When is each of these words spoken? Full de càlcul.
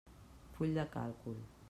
Full 0.55 0.73
de 0.79 0.87
càlcul. 0.97 1.39